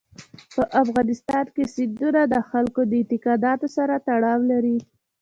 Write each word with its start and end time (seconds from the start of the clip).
په 0.55 0.63
افغانستان 0.83 1.45
کې 1.55 1.63
سیندونه 1.75 2.21
د 2.33 2.35
خلکو 2.49 2.81
د 2.85 2.91
اعتقاداتو 3.01 3.67
سره 3.77 3.93
تړاو 4.07 4.39
لري. 4.51 4.77